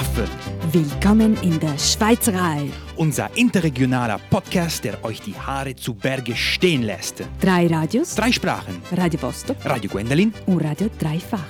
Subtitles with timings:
[0.00, 0.26] Zaffer.
[0.72, 2.70] Willkommen in der Schweizerei.
[2.96, 7.22] Unser interregionaler Podcast, der euch die Haare zu Berge stehen lässt.
[7.38, 8.80] Drei Radios, Drei Sprachen.
[8.92, 10.32] Radio Vostok Radio Gwendolyn.
[10.46, 11.44] und Radio Dreifach.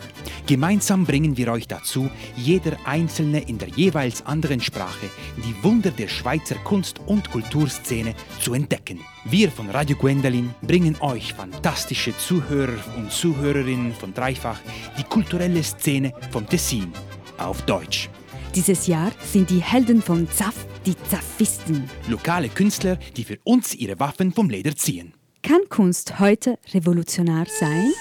[0.48, 5.06] Gemeinsam bringen wir euch dazu, jeder Einzelne in der jeweils anderen Sprache
[5.36, 8.98] die Wunder der Schweizer Kunst- und Kulturszene zu entdecken.
[9.26, 14.58] Wir von Radio Gwendolyn bringen euch fantastische Zuhörer und Zuhörerinnen von Dreifach
[14.98, 16.92] die kulturelle Szene vom Tessin
[17.38, 18.10] auf Deutsch.
[18.54, 21.88] Dieses Jahr sind die Helden von Zaff die Zaffisten.
[22.08, 25.14] Lokale Künstler, die für uns ihre Waffen vom Leder ziehen.
[25.42, 27.92] Kann Kunst heute revolutionär sein?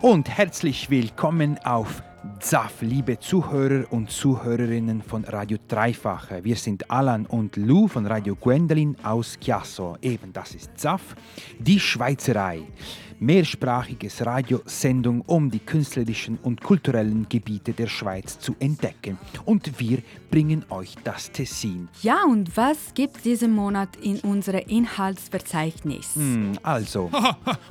[0.00, 2.02] Und herzlich willkommen auf
[2.40, 6.28] ZAF, liebe Zuhörer und Zuhörerinnen von Radio Dreifach.
[6.42, 9.96] Wir sind Alan und Lou von Radio Gwendolyn aus Chiasso.
[10.02, 11.14] Eben, das ist ZAF,
[11.58, 12.62] die Schweizerei.
[13.22, 19.16] Mehrsprachiges Radiosendung, um die künstlerischen und kulturellen Gebiete der Schweiz zu entdecken.
[19.44, 21.88] Und wir bringen euch das Tessin.
[22.02, 26.16] Ja, und was gibt diesen Monat in unserem Inhaltsverzeichnis?
[26.16, 27.10] Hm, Also,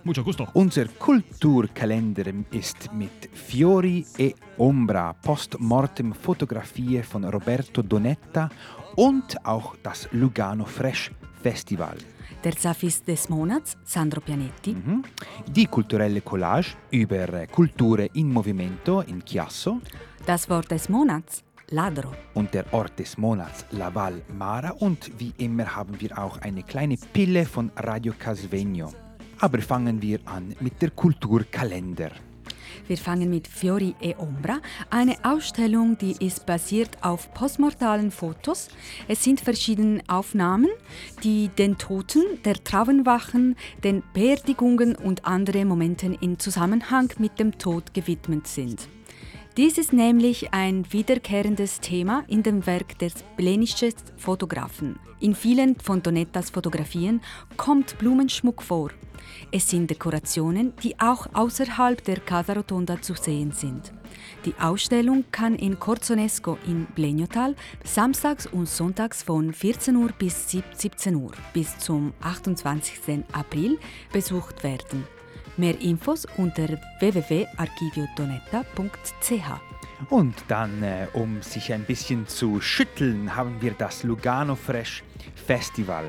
[0.06, 0.48] Mucho gusto.
[0.54, 8.50] Unser Kulturkalender ist mit Fiori e Ombra, Postmortem Fotografie von Roberto Donetta
[8.96, 11.12] und auch das Lugano Fresh
[11.42, 11.98] Festival.
[12.44, 14.74] Der Zaffist des Monats, Sandro Pianetti.
[14.74, 15.04] Mhm.
[15.48, 19.80] Die kulturelle Collage über Kulture in Movimento in Chiasso
[20.26, 22.12] Das Wort des Monats, Ladro.
[22.34, 26.98] und der Ort des Monats Laval Mara und wie immer haben wir auch eine kleine
[27.14, 28.92] Pille von Radio Casvegno.
[29.40, 32.12] Aber fangen wir an mit der Kulturkalender.
[32.92, 38.68] Wir fangen mit Fiori e Ombra, eine Ausstellung, die ist basiert auf postmortalen Fotos.
[39.08, 40.68] Es sind verschiedene Aufnahmen,
[41.24, 47.94] die den Toten, der Traubenwachen, den Beerdigungen und anderen Momenten in Zusammenhang mit dem Tod
[47.94, 48.90] gewidmet sind.
[49.58, 54.98] Dies ist nämlich ein wiederkehrendes Thema in dem Werk des blenischen Fotografen.
[55.20, 57.20] In vielen von Donettas Fotografien
[57.58, 58.92] kommt Blumenschmuck vor.
[59.52, 63.92] Es sind Dekorationen, die auch außerhalb der Casa Rotonda zu sehen sind.
[64.46, 67.54] Die Ausstellung kann in Corzonesco in Bleniotal
[67.84, 73.26] samstags und sonntags von 14 Uhr bis 17 Uhr bis zum 28.
[73.34, 73.80] April
[74.14, 75.06] besucht werden.
[75.58, 79.62] Mehr Infos unter www.archiviodonetta.ch.
[80.10, 85.04] Und dann, äh, um sich ein bisschen zu schütteln, haben wir das Lugano Fresh
[85.36, 86.06] Festival.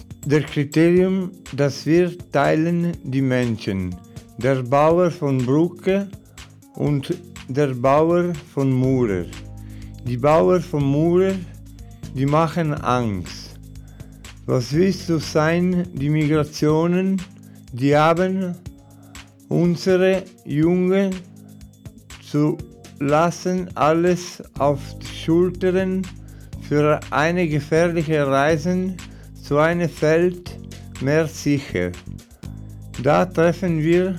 [0.25, 3.95] der Kriterium, das wir teilen, die Menschen.
[4.37, 6.07] Der Bauer von Brücke
[6.75, 7.13] und
[7.47, 9.25] der Bauer von Murer.
[10.05, 11.33] Die Bauer von Murer,
[12.15, 13.59] die machen Angst.
[14.45, 17.21] Was willst du sein, die Migrationen,
[17.73, 18.55] die haben
[19.49, 21.11] unsere Jungen
[22.21, 22.57] zu
[22.99, 26.03] lassen alles auf die Schultern
[26.67, 28.95] für eine gefährliche Reise
[29.51, 30.57] zu einem Feld
[31.01, 31.91] mehr sicher.
[33.03, 34.15] Da treffen wir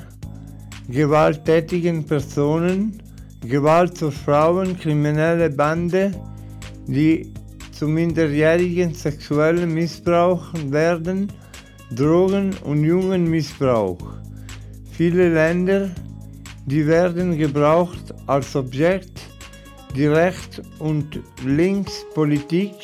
[0.90, 3.02] gewalttätigen Personen,
[3.40, 6.12] Gewalt zu Frauen, kriminelle Bande,
[6.86, 7.32] die
[7.72, 11.32] zu minderjährigen sexuellen Missbrauch werden,
[11.96, 14.04] Drogen- und Jungenmissbrauch.
[14.90, 15.88] Viele Länder,
[16.66, 19.22] die werden gebraucht als Objekt,
[19.96, 22.74] die Recht- und Linkspolitik,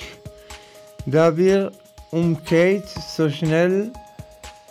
[1.04, 1.72] da wir
[2.10, 3.92] um Kate so schnell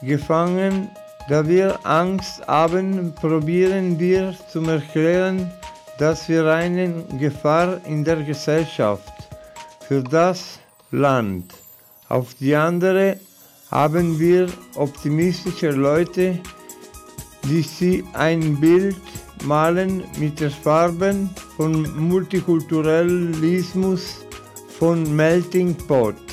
[0.02, 0.90] gefangen
[1.28, 5.52] Da wir Angst haben, probieren wir zu erklären,
[5.98, 9.12] dass wir eine Gefahr in der Gesellschaft
[9.86, 10.60] für das
[10.92, 11.54] Land.
[12.08, 13.20] Auf die andere
[13.72, 16.40] haben wir optimistische Leute,
[17.44, 18.96] die sie ein Bild
[19.44, 24.26] malen mit den Farben von Multikulturalismus,
[24.80, 26.27] von Melting Pot.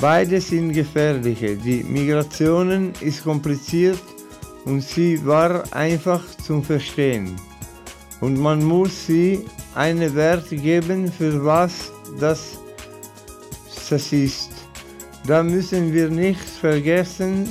[0.00, 1.56] Beide sind gefährliche.
[1.56, 4.00] Die Migration ist kompliziert
[4.64, 7.36] und sie war einfach zum Verstehen.
[8.22, 9.44] Und man muss sie
[9.74, 12.58] einen Wert geben, für was das,
[13.90, 14.50] das ist.
[15.26, 17.46] Da müssen wir nicht vergessen,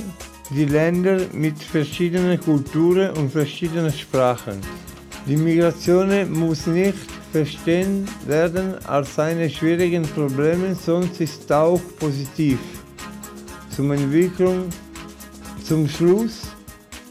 [0.50, 4.60] die Länder mit verschiedenen Kulturen und verschiedenen Sprachen.
[5.26, 12.58] Die Migration muss nicht verstehen werden als eine schwierigen Problem, sonst ist auch positiv.
[13.74, 14.68] Zum Entwicklung,
[15.62, 16.48] zum Schluss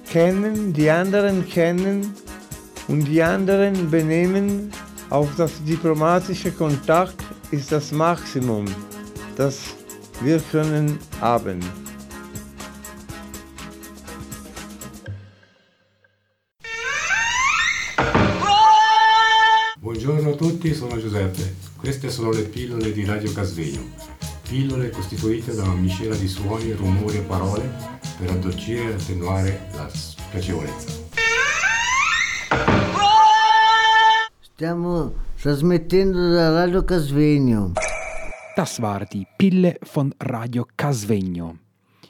[0.09, 2.13] kennen, die anderen kennen
[2.87, 4.71] und die anderen benehmen
[5.09, 7.15] auf das diplomatische Kontakt
[7.51, 8.65] ist das Maximum,
[9.35, 9.59] das
[10.21, 11.59] wir können haben.
[20.69, 21.55] Tutti, sono Giuseppe.
[21.77, 23.93] Queste sono le pillole di Radio Casvegno.
[24.47, 27.71] Pillole costituite da una miscela di suoni, rumori e parole
[28.17, 30.97] per addolcire e attenuare la spiacevolezza.
[34.39, 37.73] Stiamo trasmettendo da Radio Casvegno.
[38.55, 41.59] Das war die Pille von Radio Casvegno.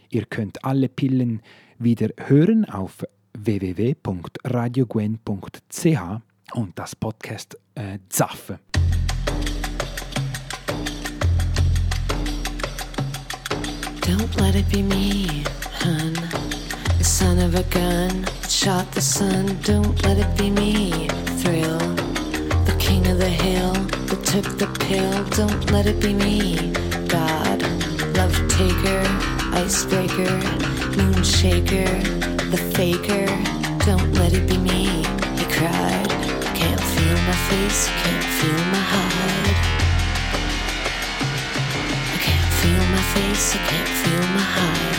[0.09, 1.41] Ihr könnt alle Pillen
[1.77, 3.05] wieder hören auf
[3.37, 8.59] www.radiogwen.ch und das Podcast äh, eh, Zaffe.
[14.01, 15.43] Don't let it be me,
[15.83, 16.13] hun.
[16.97, 19.57] The son of a gun shot the sun.
[19.63, 21.07] Don't let it be me,
[21.41, 21.77] thrill.
[22.65, 23.73] The king of the hill
[24.07, 25.23] that took the pill.
[25.35, 26.71] Don't let it be me,
[27.07, 27.61] God.
[28.17, 29.03] Love taker,
[29.53, 30.31] icebreaker,
[30.97, 31.87] moon shaker,
[32.49, 33.27] the faker.
[33.85, 35.03] Don't let it be me,
[35.37, 36.08] he cried.
[37.09, 39.57] Feel my face, can't feel my hide.
[42.13, 44.98] I can't feel my face, I can't feel my hide.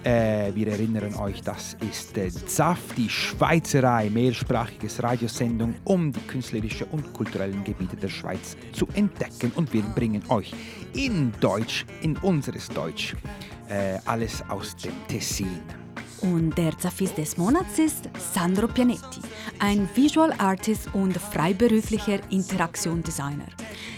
[0.04, 6.86] Äh, wir erinnern euch, das ist äh, ZAF, die Schweizerei, mehrsprachiges Radiosendung, um die künstlerischen
[6.92, 9.52] und kulturellen Gebiete der Schweiz zu entdecken.
[9.56, 10.54] Und wir bringen euch
[10.94, 13.16] in Deutsch, in unseres Deutsch,
[13.68, 15.60] äh, alles aus dem Tessin.
[16.22, 19.22] Und der Zafis des Monats ist Sandro Pianetti,
[19.60, 23.48] ein Visual Artist und freiberuflicher Interaktion Designer.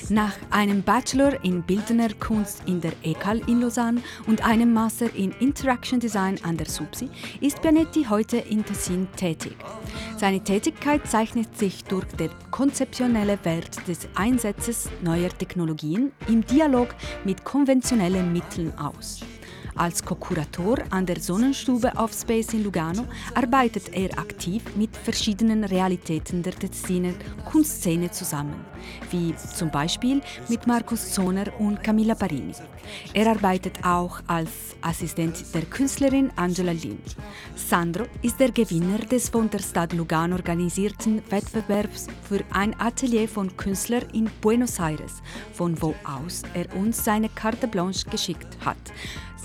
[0.10, 5.32] Nach einem Bachelor in Bildender Kunst in der ECAL in Lausanne und einem Master in
[5.40, 7.10] Interaction Design an der SUPSI
[7.40, 9.56] ist Pianetti heute in Tessin tätig.
[10.18, 16.90] Seine Tätigkeit zeichnet sich durch den konzeptionellen Wert des Einsatzes neuer Technologien im Dialog
[17.24, 19.22] mit konventionellen Mitteln aus.
[19.82, 26.44] Als Co-Kurator an der Sonnenstube auf Space in Lugano arbeitet er aktiv mit verschiedenen Realitäten
[26.44, 27.14] der Tessiner
[27.52, 28.64] Kunstszene zusammen,
[29.10, 32.54] wie zum Beispiel mit Markus Zoner und Camilla Parini.
[33.16, 37.16] Er arbeitet auch als Assistent der Künstlerin Angela Lind.
[37.56, 43.58] Sandro ist der Gewinner des von der Stadt Lugano organisierten Wettbewerbs für ein Atelier von
[43.58, 45.24] Künstlern in Buenos Aires,
[45.54, 48.78] von wo aus er uns seine Carte Blanche geschickt hat.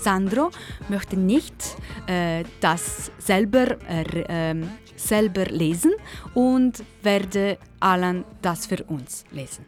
[0.01, 0.51] Sandro
[0.89, 1.77] möchte nicht
[2.07, 5.93] äh, das selber, äh, ähm, selber lesen
[6.33, 9.65] und werde Alan das für uns lesen.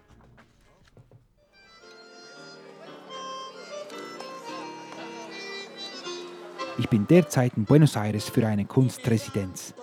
[6.78, 9.74] Ich bin derzeit in Buenos Aires für eine Kunstresidenz.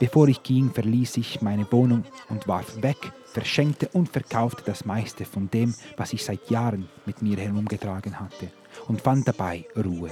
[0.00, 5.26] Bevor ich ging, verließ ich meine Wohnung und warf weg, verschenkte und verkaufte das meiste
[5.26, 8.50] von dem, was ich seit Jahren mit mir herumgetragen hatte
[8.88, 10.10] und fand dabei Ruhe.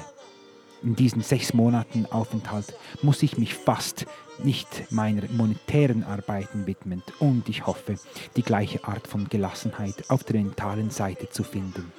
[0.83, 4.05] In diesen sechs Monaten Aufenthalt muss ich mich fast
[4.43, 7.95] nicht meiner monetären Arbeiten widmen und ich hoffe,
[8.37, 11.91] die gleiche Art von Gelassenheit auf der mentalen Seite zu finden.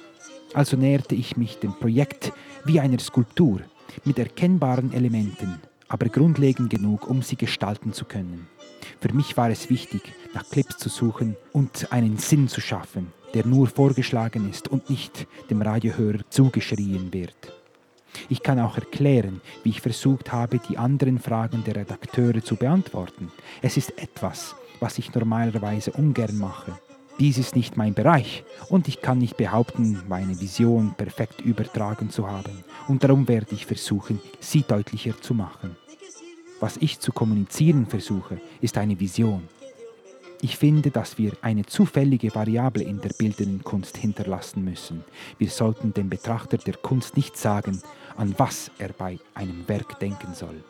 [0.54, 2.32] Also näherte ich mich dem Projekt
[2.64, 3.60] wie einer Skulptur
[4.04, 8.46] mit erkennbaren Elementen, aber grundlegend genug, um sie gestalten zu können.
[9.00, 13.46] Für mich war es wichtig, nach Clips zu suchen und einen Sinn zu schaffen, der
[13.46, 17.52] nur vorgeschlagen ist und nicht dem Radiohörer zugeschrien wird.
[18.28, 23.30] Ich kann auch erklären, wie ich versucht habe, die anderen Fragen der Redakteure zu beantworten.
[23.62, 26.78] Es ist etwas, was ich normalerweise ungern mache.
[27.18, 32.28] Dies ist nicht mein Bereich und ich kann nicht behaupten, meine Vision perfekt übertragen zu
[32.28, 32.64] haben.
[32.88, 35.76] Und darum werde ich versuchen, sie deutlicher zu machen.
[36.60, 39.42] Was ich zu kommunizieren versuche, ist eine Vision.
[40.48, 45.02] Ich finde, dass wir eine zufällige Variable in der bildenden Kunst hinterlassen müssen.
[45.38, 47.82] Wir sollten dem Betrachter der Kunst nicht sagen,
[48.16, 50.62] an was er bei einem Werk denken soll.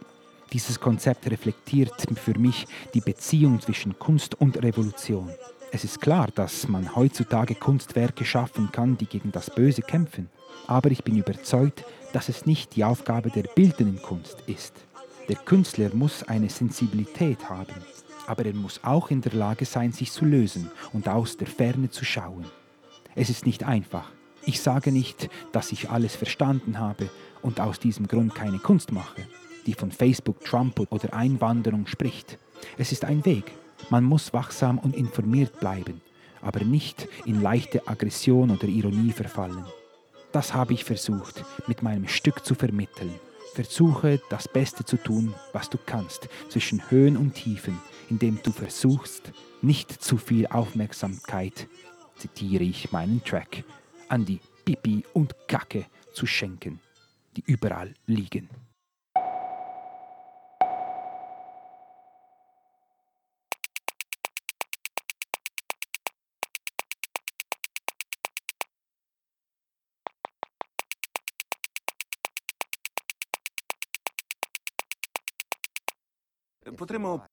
[0.51, 5.29] Dieses Konzept reflektiert für mich die Beziehung zwischen Kunst und Revolution.
[5.73, 10.31] Es ist klar, dass man heutzutage Kunstwerke schaffen kann, die gegen das Böse kämpfen.
[10.67, 14.73] Aber ich bin überzeugt, dass es nicht die Aufgabe der bildenden Kunst ist.
[15.29, 17.75] Der Künstler muss eine Sensibilität haben,
[18.27, 21.91] aber er muss auch in der Lage sein, sich zu lösen und aus der Ferne
[21.91, 22.45] zu schauen.
[23.15, 24.11] Es ist nicht einfach.
[24.45, 27.11] Ich sage nicht, dass ich alles verstanden habe
[27.43, 29.23] und aus diesem Grund keine Kunst mache,
[29.67, 32.39] die von Facebook, Trump oder Einwanderung spricht.
[32.79, 33.53] Es ist ein Weg.
[33.91, 36.01] Man muss wachsam und informiert bleiben,
[36.43, 39.65] aber nicht in leichte Aggression oder Ironie verfallen.
[40.33, 43.15] Das habe ich versucht, mit meinem Stück zu vermitteln.
[43.57, 49.33] Versuche, das Beste zu tun, was du kannst, zwischen Höhen und Tiefen, indem du versuchst,
[49.63, 51.67] nicht zu viel Aufmerksamkeit,
[52.19, 53.65] zitiere ich meinen Track,
[54.11, 56.81] an die Pipi und Kacke zu schenken,
[57.35, 58.51] die überall liegen.
[76.77, 77.25] Potremmo,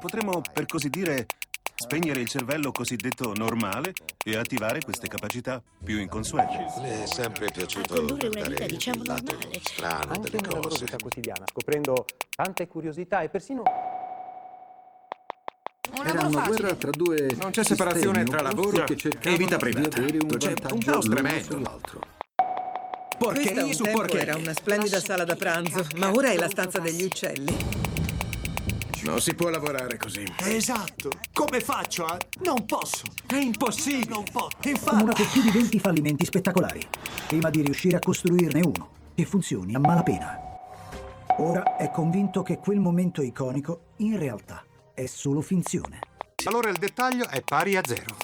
[0.00, 1.26] potremmo, per così dire,
[1.74, 3.92] spegnere il cervello cosiddetto normale
[4.24, 6.66] e attivare queste capacità più inconsuete.
[6.80, 9.60] Le è sempre piaciuto condurre una vita, diciamo, il lato normale.
[9.60, 10.84] strano Anche delle nella cose.
[10.84, 13.62] vita quotidiana, scoprendo tante curiosità e persino
[16.04, 20.00] Era una guerra tra due Non c'è separazione tra lavoro e vita privata.
[20.00, 21.44] C'è un caos tremendo.
[21.44, 22.00] sull'altro.
[23.18, 24.22] Porcherie su tempo porcherie.
[24.22, 27.82] era una splendida sala da pranzo, ma ora è la stanza degli uccelli.
[29.04, 30.24] Non si può lavorare così.
[30.38, 31.10] Esatto.
[31.34, 32.16] Come faccio a...
[32.42, 33.04] Non posso.
[33.26, 34.08] È impossibile.
[34.08, 34.56] Non posso.
[34.62, 34.88] Infatti...
[34.88, 36.80] Accumulato più di 20 fallimenti spettacolari,
[37.26, 40.40] prima di riuscire a costruirne uno che funzioni a malapena.
[41.36, 45.98] Ora è convinto che quel momento iconico, in realtà, è solo finzione.
[46.46, 48.16] Allora il dettaglio è pari a zero.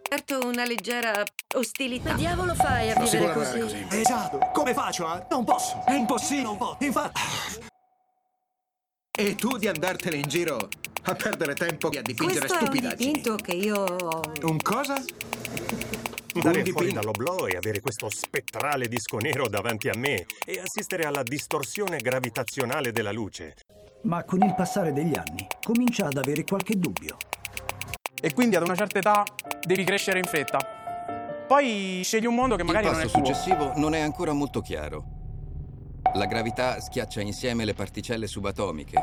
[0.00, 1.22] Certo una leggera
[1.56, 2.10] ostilità.
[2.10, 3.60] Che diavolo fai a Non si vivere così?
[3.60, 3.86] così.
[3.90, 4.38] Esatto.
[4.54, 5.26] Come faccio a...
[5.30, 5.84] Non posso.
[5.84, 6.42] È impossibile.
[6.42, 6.76] Non posso.
[6.80, 7.20] Infatti...
[9.18, 10.68] E tu di andartene in giro
[11.04, 13.12] a perdere tempo e a dipingere Questo è un stupidaggini.
[13.12, 14.20] dipinto che io.
[14.42, 15.02] Un cosa?
[16.34, 21.04] Andare Un fuori dall'oblò e avere questo spettrale disco nero davanti a me e assistere
[21.04, 23.54] alla distorsione gravitazionale della luce.
[24.02, 27.16] Ma con il passare degli anni comincia ad avere qualche dubbio.
[28.20, 29.24] E quindi ad una certa età
[29.62, 30.58] devi crescere in fretta.
[31.48, 33.26] Poi scegli un mondo che magari Il non è passo tuo.
[33.26, 35.14] successivo non è ancora molto chiaro.
[36.16, 38.98] La gravità schiaccia insieme le particelle subatomiche.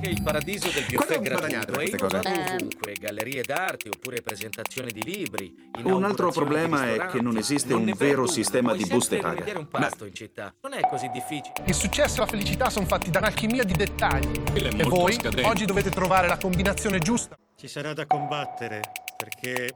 [0.00, 5.52] Che il paradiso del guadagnato gratuito è innovato ovunque, gallerie d'arte oppure presentazioni di libri.
[5.82, 9.58] Un altro problema è che non esiste Non un vero sistema di buste paga.
[9.58, 10.54] un pasto in città.
[10.62, 11.54] Non è così difficile.
[11.64, 14.42] Il successo e la felicità sono fatti da un'alchimia di dettagli.
[14.52, 15.42] E voi scadente.
[15.42, 17.36] oggi dovete trovare la combinazione giusta.
[17.56, 18.80] Ci sarà da combattere
[19.16, 19.74] perché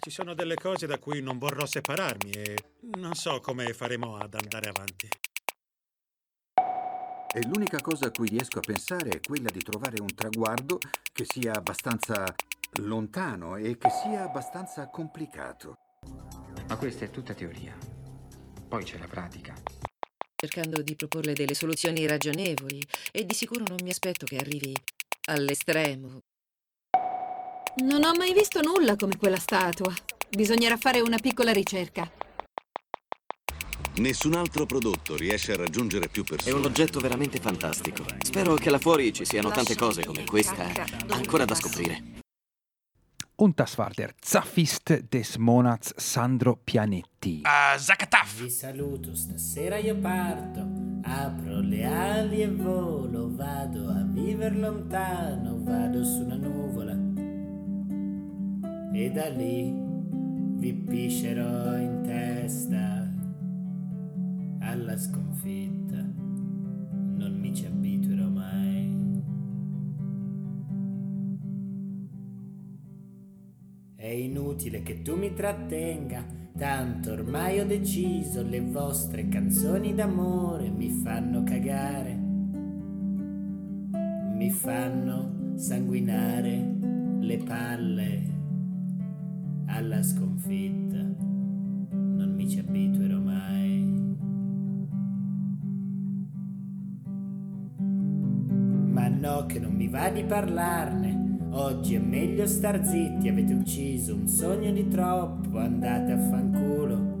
[0.00, 2.56] ci sono delle cose da cui non vorrò separarmi e
[2.96, 5.08] non so come faremo ad andare avanti.
[7.34, 10.78] E l'unica cosa a cui riesco a pensare è quella di trovare un traguardo
[11.12, 12.34] che sia abbastanza
[12.80, 15.76] lontano e che sia abbastanza complicato.
[16.68, 17.76] Ma questa è tutta teoria.
[18.68, 19.54] Poi c'è la pratica.
[20.34, 22.80] cercando di proporle delle soluzioni ragionevoli
[23.10, 24.74] e di sicuro non mi aspetto che arrivi
[25.26, 26.20] all'estremo.
[27.82, 29.92] Non ho mai visto nulla come quella statua.
[30.30, 32.10] Bisognerà fare una piccola ricerca.
[33.96, 36.54] Nessun altro prodotto riesce a raggiungere più È persone.
[36.56, 38.04] un oggetto veramente fantastico.
[38.22, 40.66] Spero che là fuori ci siano tante cose come questa
[41.08, 42.16] ancora da scoprire.
[43.40, 47.42] Und das war der Zaffist des Monats Sandro Pianetti.
[48.36, 50.66] Vi saluto, stasera io parto.
[51.04, 56.67] Apro le ali e volo, vado a viver lontano, vado su una nuvola.
[58.90, 59.72] E da lì
[60.56, 63.08] vi piscerò in testa
[64.60, 65.96] alla sconfitta.
[65.96, 68.96] Non mi ci abituerò mai.
[73.94, 76.24] È inutile che tu mi trattenga,
[76.56, 82.14] tanto ormai ho deciso, le vostre canzoni d'amore mi fanno cagare,
[84.34, 86.76] mi fanno sanguinare
[87.20, 88.37] le palle
[89.68, 94.16] alla sconfitta, non mi ci abituerò mai.
[98.90, 101.36] Ma no che non mi va di parlarne.
[101.50, 107.16] Oggi è meglio star zitti, avete ucciso un sogno di troppo, andate a fanculo.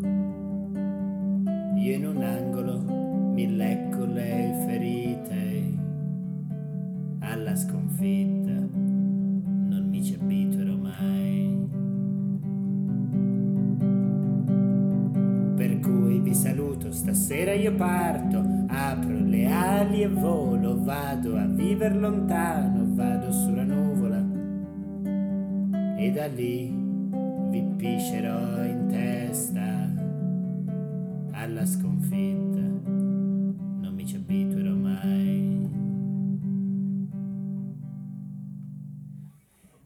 [1.76, 2.78] Io in un angolo
[3.32, 5.76] mi lecco le ferite
[7.20, 8.37] alla sconfitta,
[17.68, 24.24] io parto, apro le ali e volo, vado a viver lontano, vado sulla nuvola
[25.98, 26.72] e da lì
[27.50, 29.86] vi piscerò in testa
[31.32, 35.68] alla sconfitta, non mi ci abituerò mai.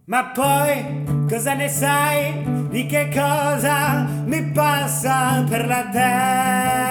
[0.05, 6.82] Ma poi cosa ne sai di che cosa mi passa per la testa?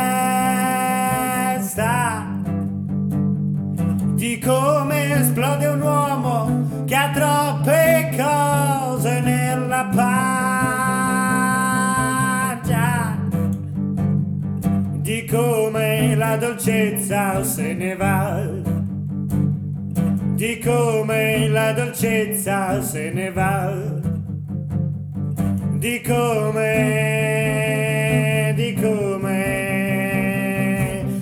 [4.15, 11.17] Di come esplode un uomo che ha troppe cose nella pancia.
[14.97, 18.61] Di come la dolcezza se ne va.
[20.41, 23.71] Di come la dolcezza se ne va,
[25.77, 26.71] di come,
[28.55, 29.10] di come,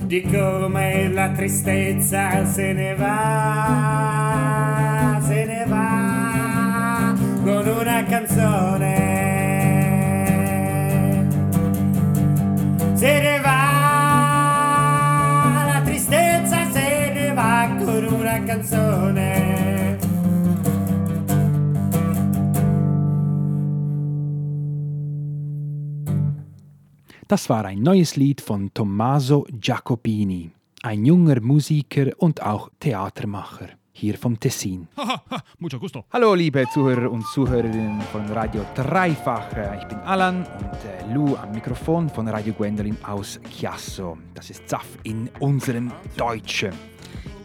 [0.10, 4.42] di come la tristezza se ne va,
[5.22, 9.28] se ne va con una canzone.
[12.96, 13.74] Se ne va,
[15.74, 19.59] la tristezza se ne va con una canzone.
[27.30, 30.50] Das war ein neues Lied von Tommaso Giacopini.
[30.82, 34.88] ein junger Musiker und auch Theatermacher hier vom Tessin.
[35.60, 36.06] Mucho gusto.
[36.12, 39.46] Hallo liebe Zuhörer und Zuhörerinnen von Radio Dreifach.
[39.80, 44.18] Ich bin Alan und äh, Lou am Mikrofon von Radio Gwendolin aus Chiasso.
[44.34, 46.74] Das ist Zaff in unserem Deutschen.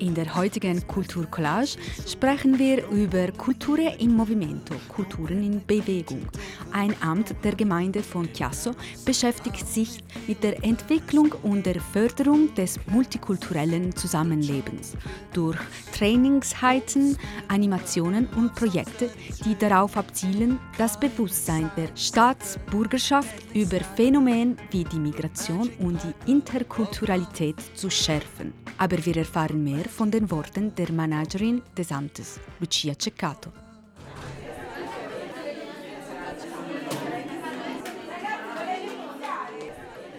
[0.01, 1.77] In der heutigen Kulturcollage
[2.07, 6.27] sprechen wir über Culture in Movimento, Kulturen in Bewegung.
[6.73, 8.73] Ein Amt der Gemeinde von Chiasso
[9.05, 14.97] beschäftigt sich mit der Entwicklung und der Förderung des multikulturellen Zusammenlebens
[15.33, 15.59] durch
[15.93, 19.11] Trainingsheiten, Animationen und Projekte,
[19.45, 27.57] die darauf abzielen, das Bewusstsein der Staatsbürgerschaft über Phänomene wie die Migration und die Interkulturalität
[27.75, 28.53] zu schärfen.
[28.77, 33.53] Aber wir erfahren mehr von den Worten der Managerin des Amtes, Lucia Ceccato.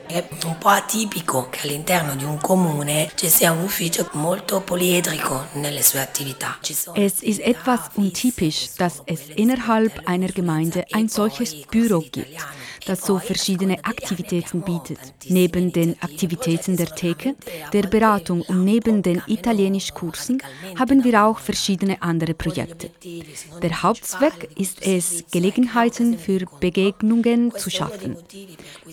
[0.07, 5.47] È un po' atipico che all'interno di un comune ci sia un ufficio molto poliedrico
[5.53, 6.57] nelle sue attività.
[6.93, 12.29] Es ist etwas untypisch, dass es innerhalb einer Gemeinde ein solches Büro gibt,
[12.85, 14.99] das so verschiedene Aktivitäten bietet.
[15.27, 17.35] Neben den Aktivitäten der Theke,
[17.73, 20.41] der Beratung und neben den Italienischkursen
[20.77, 22.89] haben wir auch verschiedene andere Projekte.
[23.61, 28.15] Der Hauptzweck ist es, Gelegenheiten für Begegnungen zu schaffen.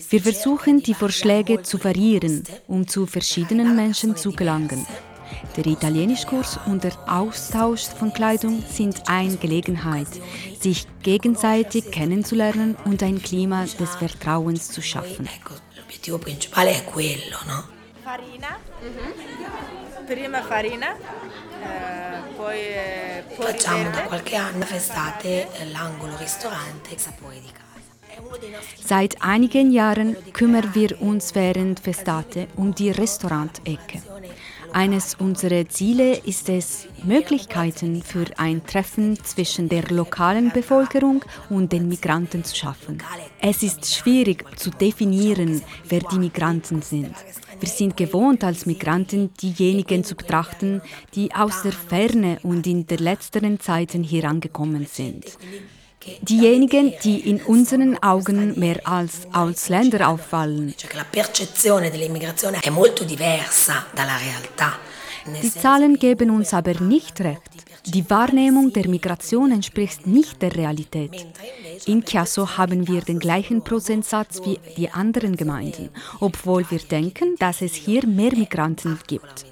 [0.09, 4.85] Wir versuchen, die Vorschläge zu variieren, um zu verschiedenen Menschen zu gelangen.
[5.55, 10.07] Der Italienischkurs und der Austausch von Kleidung sind eine Gelegenheit,
[10.59, 15.27] sich gegenseitig kennenzulernen und ein Klima des Vertrauens zu schaffen.
[15.75, 17.63] L'obiettivo principale è quello, no?
[18.03, 18.57] Farina,
[20.05, 27.51] prima farina, eh, poi eh, Facciamo da qualche anno festate eh, l'angolo ristorante Sapore di
[27.51, 27.63] casa.
[28.83, 34.01] Seit einigen Jahren kümmern wir uns während Festate um die Restaurantecke.
[34.73, 41.87] Eines unserer Ziele ist es, Möglichkeiten für ein Treffen zwischen der lokalen Bevölkerung und den
[41.87, 42.97] Migranten zu schaffen.
[43.39, 47.13] Es ist schwierig zu definieren, wer die Migranten sind.
[47.59, 50.81] Wir sind gewohnt, als Migranten diejenigen zu betrachten,
[51.13, 55.37] die aus der Ferne und in der letzteren Zeiten hier angekommen sind.
[56.21, 60.73] Diejenigen, die in unseren Augen mehr als Ausländer auffallen.
[65.41, 67.41] Die Zahlen geben uns aber nicht recht.
[67.85, 71.25] Die Wahrnehmung der Migration entspricht nicht der Realität.
[71.85, 75.89] In Chiasso haben wir den gleichen Prozentsatz wie die anderen Gemeinden,
[76.19, 79.45] obwohl wir denken, dass es hier mehr Migranten gibt.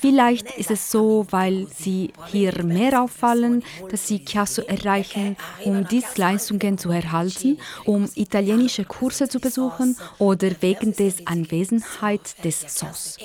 [0.00, 6.78] Vielleicht ist es so, weil sie hier mehr auffallen, dass sie Chiasso erreichen, um Dienstleistungen
[6.78, 13.16] zu erhalten, um italienische Kurse zu besuchen oder wegen der Anwesenheit des SOS.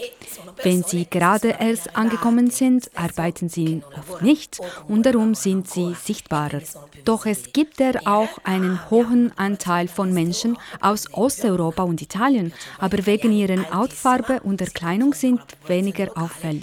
[0.63, 6.61] Wenn sie gerade erst angekommen sind, arbeiten sie oft nicht und darum sind sie sichtbarer.
[7.05, 13.05] Doch es gibt er auch einen hohen Anteil von Menschen aus Osteuropa und Italien, aber
[13.05, 16.62] wegen ihrer Hautfarbe und Erkleinung sind weniger auffällig.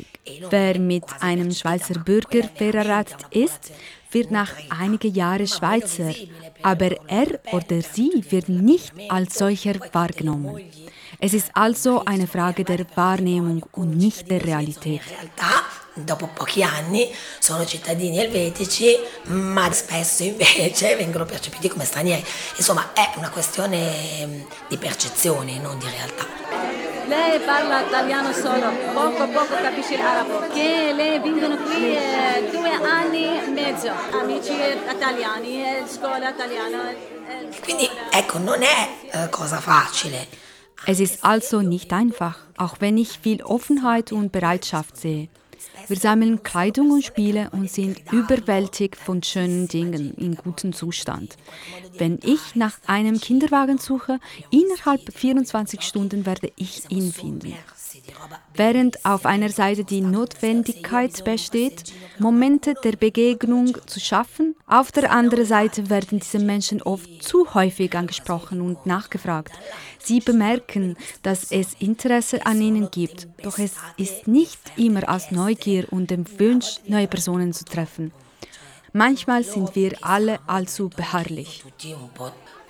[0.50, 3.72] Wer mit einem Schweizer Bürger verheiratet ist,
[4.10, 6.12] wird nach einigen Jahren Schweizer,
[6.62, 10.60] aber er oder sie wird nicht als solcher wahrgenommen.
[11.18, 15.02] Es ist also eine Frage der Wahrnehmung und nicht der Realität.
[15.92, 22.24] Dopo pochi anni sono cittadini elvetici, ma spesso invece vengono percepiti come stranieri.
[22.56, 26.89] Insomma, è una questione di percezione, non di realtà.
[27.10, 30.46] Lei parla italiano solo, poco poco capisce l'arabo.
[30.52, 36.90] Che lei vengono qui eh, due anni e mezzo, amici italiani, eh, scuola italiana.
[36.90, 40.28] eh, Quindi ecco, non è eh, cosa facile.
[40.86, 45.28] Es ist also nicht einfach, auch wenn ich viel Offenheit und Bereitschaft sehe.
[45.88, 51.36] Wir sammeln Kleidung und Spiele und sind überwältigt von schönen Dingen in gutem Zustand.
[51.98, 54.18] Wenn ich nach einem Kinderwagen suche,
[54.50, 57.54] innerhalb 24 Stunden werde ich ihn finden.
[58.54, 65.46] Während auf einer Seite die Notwendigkeit besteht, Momente der Begegnung zu schaffen, auf der anderen
[65.46, 69.52] Seite werden diese Menschen oft zu häufig angesprochen und nachgefragt.
[69.98, 75.86] Sie bemerken, dass es Interesse an ihnen gibt, doch es ist nicht immer aus Neugier
[75.90, 78.12] und dem Wunsch, neue Personen zu treffen.
[78.92, 81.64] Manchmal sind wir alle allzu beharrlich.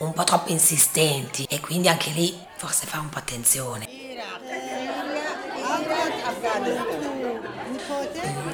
[0.00, 3.87] Un po' troppo insistenti e quindi anche lì forse fa un po' attenzione.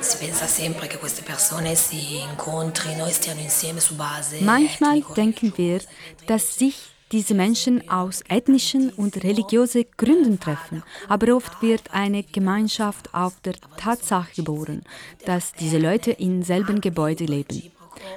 [0.01, 5.15] Si pensa sempre che queste persone si incontrino e stiano insieme su base Manchmal etnico.
[5.15, 5.81] denken wir,
[6.27, 6.77] dass sich
[7.13, 13.55] diese Menschen aus ethnischen und religiösen Gründen treffen, aber oft wird eine Gemeinschaft auf der
[13.77, 14.83] Tatsache geboren,
[15.25, 17.71] dass diese Leute in selben Gebäude leben.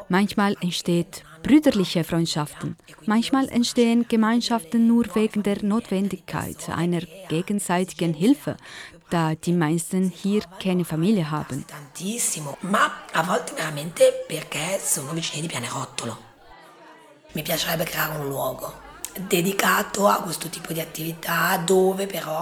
[0.07, 2.75] Manchmal entsteht brüderliche Freundschaften.
[3.05, 8.57] Manchmal entstehen Gemeinschaften nur wegen der Notwendigkeit einer gegenseitigen Hilfe,
[9.09, 11.65] da die meisten hier keine Familie haben.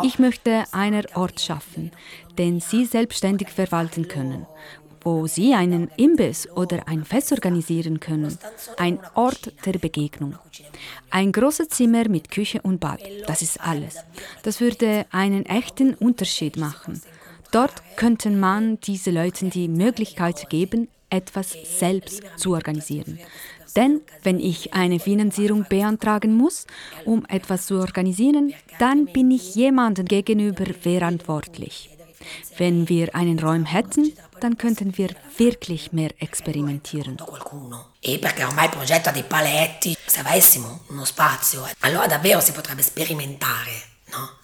[0.03, 1.91] Ich möchte einen Ort schaffen,
[2.37, 4.45] den Sie selbstständig verwalten können,
[5.07, 8.37] wo Sie einen Imbiss oder ein Fest organisieren können.
[8.75, 10.35] Ein Ort der Begegnung.
[11.09, 13.95] Ein großes Zimmer mit Küche und Bad, das ist alles.
[14.43, 17.01] Das würde einen echten Unterschied machen.
[17.51, 23.17] Dort könnte man diesen Leuten die Möglichkeit geben, etwas selbst zu organisieren.
[23.77, 26.67] Denn wenn ich eine Finanzierung beantragen muss,
[27.05, 31.96] um etwas zu organisieren, dann bin ich jemandem gegenüber verantwortlich.
[32.57, 37.17] Wenn wir einen Raum hätten, dann könnten wir wirklich mehr experimentieren.
[37.99, 42.51] E perché ormai il progetto ha dei paletti, se avessimo uno spazio, allora davvero si
[42.51, 43.71] potrebbe sperimentare,
[44.11, 44.35] no?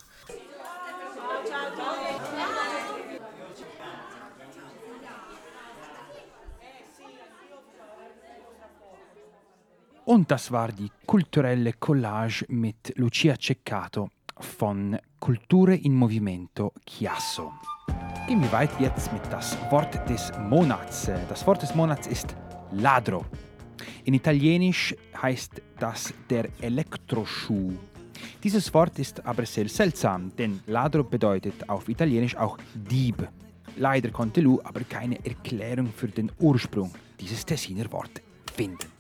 [10.06, 17.52] Und das war die kulturelle Collage mit Lucia Ceccato von Kulture in Movimento Chiasso.
[18.28, 21.10] Gehen wir weiter jetzt mit das Wort des Monats.
[21.30, 22.36] Das Wort des Monats ist
[22.72, 23.26] Ladro.
[24.06, 27.74] In Italienisch heißt das der Elektroschuh.
[28.44, 33.28] Dieses Wort ist aber sehr seltsam, denn Ladro bedeutet auf Italienisch auch Dieb.
[33.76, 38.24] Leider konnte Lu aber keine Erklärung für den Ursprung dieses Tessiner Wortes
[38.56, 38.93] finden.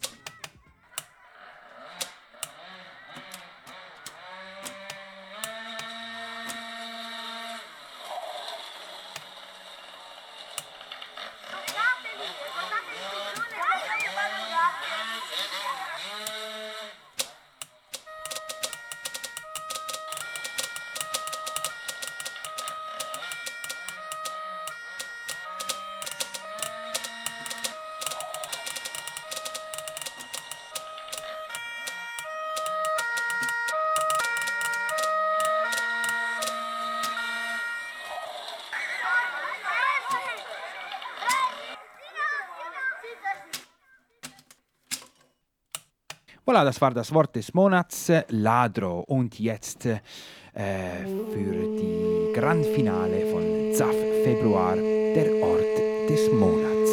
[46.65, 49.01] Das war das Wort des Monats, Ladro.
[49.01, 49.99] Und jetzt äh,
[51.33, 56.91] für die Grand Finale von ZAF Februar, der Ort des Monats.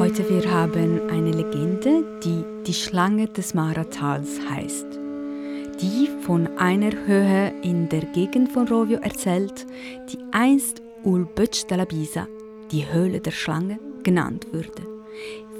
[0.00, 4.86] Heute wir haben eine Legende, die die Schlange des Maratals heißt.
[5.80, 9.64] Die von einer Höhe in der Gegend von Rovio erzählt,
[10.10, 12.26] die einst Ulböc della Bisa,
[12.72, 14.94] die Höhle der Schlange, genannt wurde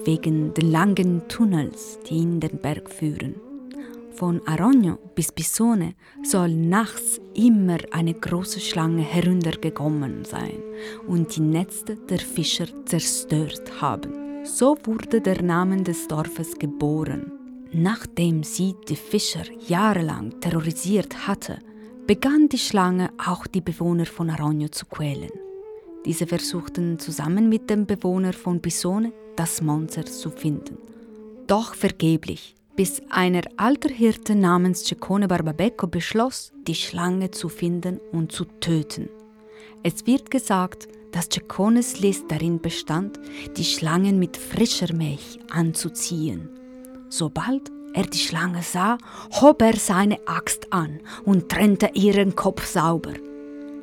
[0.04, 3.34] wegen den langen Tunnels, die in den Berg führen.
[4.14, 10.62] Von Arogno bis Bisone soll nachts immer eine große Schlange heruntergekommen sein
[11.08, 14.44] und die Netze der Fischer zerstört haben.
[14.44, 17.32] So wurde der Name des Dorfes geboren.
[17.72, 21.58] Nachdem sie die Fischer jahrelang terrorisiert hatte,
[22.06, 25.32] begann die Schlange auch die Bewohner von Arogno zu quälen.
[26.04, 30.78] Diese versuchten zusammen mit dem Bewohner von Bisone das Monster zu finden.
[31.46, 38.32] Doch vergeblich, bis einer alter Hirte namens Ceccone Barbabecco beschloss, die Schlange zu finden und
[38.32, 39.08] zu töten.
[39.82, 43.20] Es wird gesagt, dass Ceccones List darin bestand,
[43.56, 46.48] die Schlangen mit frischer Milch anzuziehen.
[47.08, 48.98] Sobald er die Schlange sah,
[49.40, 53.12] hob er seine Axt an und trennte ihren Kopf sauber.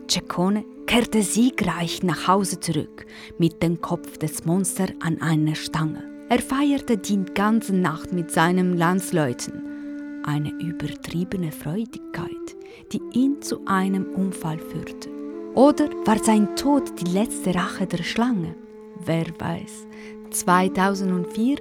[0.10, 3.06] Ceccone kehrte siegreich nach Hause zurück
[3.38, 6.04] mit dem Kopf des Monsters an einer Stange.
[6.28, 9.54] Er feierte die ganze Nacht mit seinen Landsleuten.
[10.26, 12.58] Eine übertriebene Freudigkeit,
[12.92, 15.10] die ihn zu einem Unfall führte.
[15.56, 18.54] Oder war sein Tod die letzte Rache der Schlange?
[19.06, 19.88] Wer weiß.
[20.32, 21.56] 2004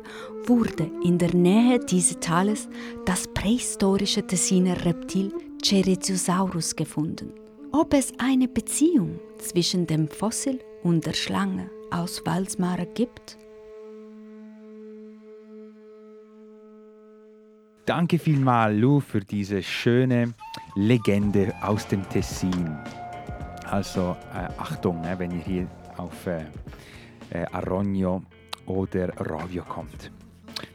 [0.46, 2.68] wurde in der Nähe dieses Tales
[3.04, 7.39] das prähistorische Tessiner Reptil Cerezosaurus gefunden.
[7.72, 13.38] Ob es eine Beziehung zwischen dem Fossil und der Schlange aus Walsmara gibt?
[17.86, 20.34] Danke vielmals, Lou, für diese schöne
[20.74, 22.76] Legende aus dem Tessin.
[23.66, 26.46] Also äh, Achtung, äh, wenn ihr hier auf äh,
[27.30, 28.22] äh Arogno
[28.66, 30.10] oder Rovio kommt.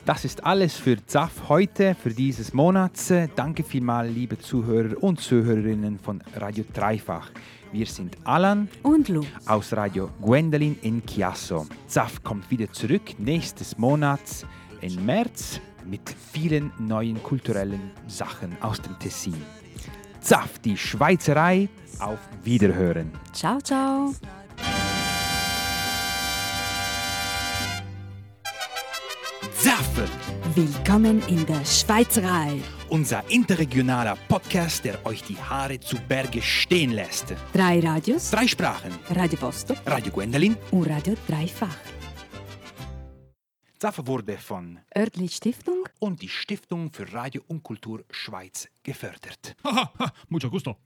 [0.05, 2.91] Das ist alles für ZAF heute, für dieses Monat.
[3.35, 7.31] Danke vielmals, liebe Zuhörer und Zuhörerinnen von Radio Dreifach.
[7.71, 11.65] Wir sind Alan und Lu aus Radio Gwendolin in Chiasso.
[11.87, 14.45] ZAF kommt wieder zurück nächstes Monat
[14.81, 19.41] im März mit vielen neuen kulturellen Sachen aus dem Tessin.
[20.21, 23.11] ZAF, die Schweizerei, auf Wiederhören.
[23.33, 24.13] Ciao, ciao.
[29.65, 29.89] ZAF!
[30.53, 32.61] Willkommen in der Schweizerei.
[32.89, 37.33] Unser interregionaler Podcast, der euch die Haare zu Berge stehen lässt.
[37.51, 38.29] Drei Radios.
[38.29, 38.91] Drei Sprachen.
[39.09, 39.77] Radio Vostok.
[39.87, 40.55] Radio Gwendolin.
[40.69, 41.75] Und Radio Dreifach.
[43.79, 49.55] ZAF wurde von Örtlich Stiftung und die Stiftung für Radio und Kultur Schweiz gefördert.
[49.63, 50.77] Haha, mucho gusto.